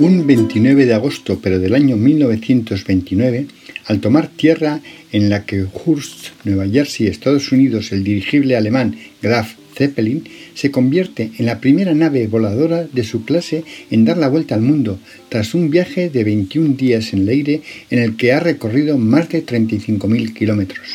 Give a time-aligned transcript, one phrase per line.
[0.00, 3.46] Un 29 de agosto, pero del año 1929,
[3.86, 9.54] al tomar tierra en la que Hurst, Nueva Jersey, Estados Unidos, el dirigible alemán Graf
[9.76, 10.22] Zeppelin
[10.54, 14.60] se convierte en la primera nave voladora de su clase en dar la vuelta al
[14.60, 18.98] mundo, tras un viaje de 21 días en el aire en el que ha recorrido
[18.98, 20.86] más de 35.000 kilómetros.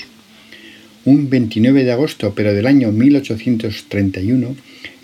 [1.03, 4.55] Un 29 de agosto, pero del año 1831,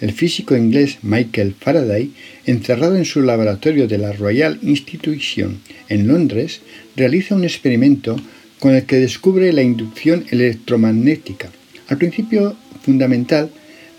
[0.01, 2.11] el físico inglés Michael Faraday,
[2.45, 6.61] encerrado en su laboratorio de la Royal Institution en Londres,
[6.95, 8.15] realiza un experimento
[8.59, 11.49] con el que descubre la inducción electromagnética,
[11.87, 13.49] al principio fundamental,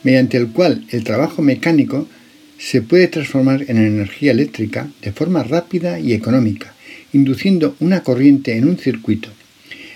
[0.03, 2.07] mediante el cual el trabajo mecánico
[2.59, 6.75] se puede transformar en energía eléctrica de forma rápida y económica,
[7.13, 9.31] induciendo una corriente en un circuito.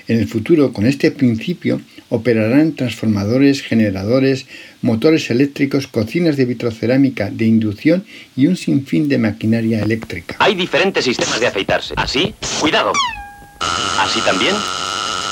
[0.09, 1.81] En el futuro, con este principio,
[2.15, 4.47] operarán transformadores, generadores,
[4.83, 8.05] motores eléctricos, cocinas de vitrocerámica de inducción
[8.37, 10.37] y un sinfín de maquinaria eléctrica.
[10.39, 11.95] Hay diferentes sistemas de afeitarse.
[11.97, 12.33] ¿Así?
[12.61, 12.93] Cuidado.
[13.99, 14.55] ¿Así también?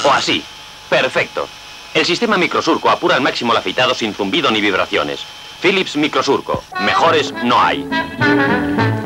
[0.04, 0.42] ¿O así?
[0.90, 1.48] Perfecto.
[1.94, 5.20] El sistema microsurco apura al máximo el afeitado sin zumbido ni vibraciones.
[5.60, 6.64] Philips Microsurco.
[6.84, 7.86] Mejores no hay.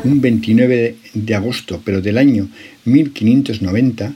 [0.03, 2.47] Un 29 de agosto, pero del año
[2.85, 4.13] 1590,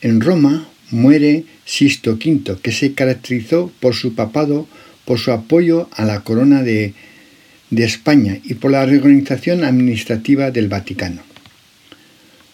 [0.00, 4.66] en Roma muere Sisto V, que se caracterizó por su papado,
[5.04, 6.94] por su apoyo a la corona de,
[7.70, 11.22] España y por la reorganización administrativa del Vaticano.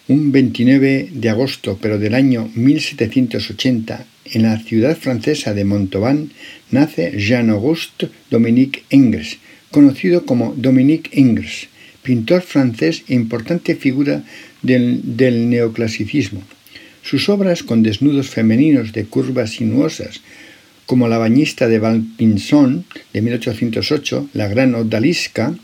[0.08, 6.30] Un 29 de agosto, pero del año 1780, en la ciudad francesa de Montauban,
[6.70, 9.38] nace Jean-Auguste Dominique Ingres,
[9.70, 11.68] conocido como Dominique Ingres,
[12.02, 14.24] pintor francés e importante figura
[14.62, 16.42] del neoclasicismo.
[17.04, 20.22] Sus obras con desnudos femeninos de curvas sinuosas,
[20.86, 25.54] como La bañista de Valpinson de 1808, La gran odalisca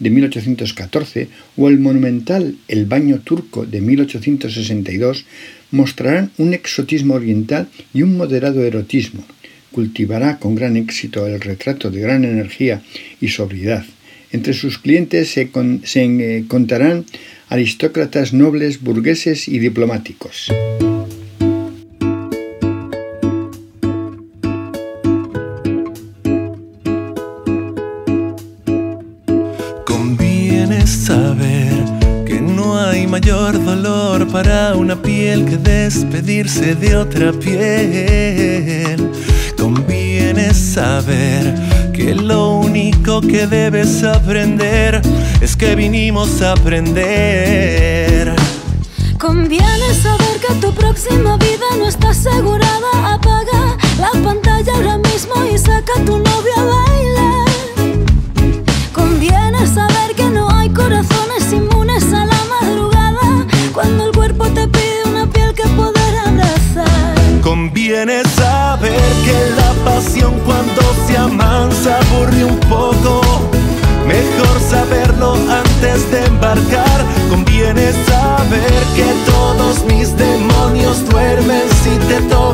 [0.00, 5.24] de 1814 o el monumental El baño turco de 1862,
[5.70, 9.24] mostrarán un exotismo oriental y un moderado erotismo.
[9.70, 12.82] Cultivará con gran éxito el retrato de gran energía
[13.20, 13.84] y sobriedad.
[14.32, 15.48] Entre sus clientes se,
[15.84, 17.04] se contarán
[17.48, 20.50] aristócratas nobles, burgueses y diplomáticos.
[33.38, 39.10] Mayor dolor para una piel que despedirse de otra piel.
[39.56, 41.54] Conviene saber
[41.92, 45.00] que lo único que debes aprender
[45.40, 48.34] es que vinimos a aprender.
[49.18, 53.14] Conviene saber que tu próxima vida no está asegurada.
[53.14, 53.77] Apaga
[68.08, 73.20] Conviene saber que la pasión cuando se amansa aburre un poco.
[74.06, 77.04] Mejor saberlo antes de embarcar.
[77.28, 82.47] Conviene saber que todos mis demonios duermen si te toco.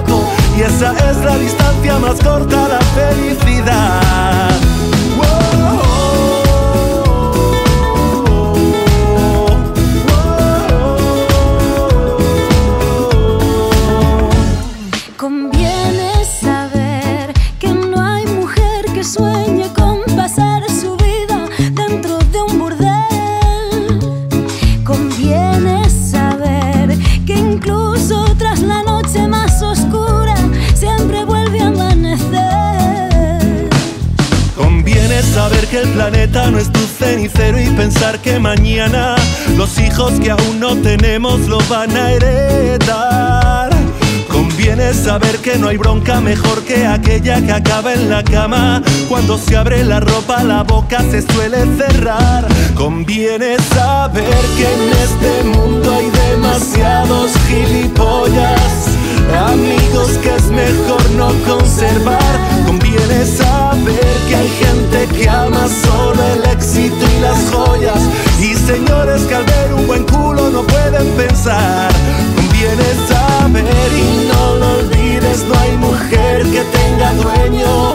[35.49, 39.15] Saber que el planeta no es tu cenicero y pensar que mañana
[39.59, 43.71] los hijos que aún no tenemos lo van a heredar.
[44.27, 48.83] Conviene saber que no hay bronca mejor que aquella que acaba en la cama.
[49.07, 52.47] Cuando se abre la ropa la boca se suele cerrar.
[52.75, 57.34] Conviene saber que en este mundo hay demasiados
[71.55, 71.93] pensar.
[72.37, 77.95] Conviene saber y no lo olvides, no hay mujer que tenga dueño.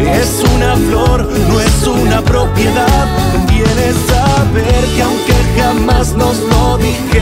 [0.00, 3.06] Es una flor, no es una propiedad.
[3.32, 7.21] Conviene saber que aunque jamás nos lo dijeran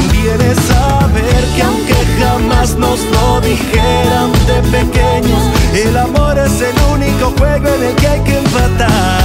[0.21, 7.33] quieres saber que aunque jamás nos lo dijeran de pequeños, el amor es el único
[7.37, 9.20] juego en el que hay que empatar.